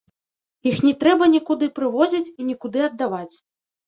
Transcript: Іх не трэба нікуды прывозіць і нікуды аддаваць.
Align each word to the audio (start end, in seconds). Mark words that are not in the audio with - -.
Іх 0.69 0.77
не 0.87 0.93
трэба 1.03 1.27
нікуды 1.33 1.67
прывозіць 1.79 2.31
і 2.31 2.41
нікуды 2.47 2.79
аддаваць. 2.87 3.35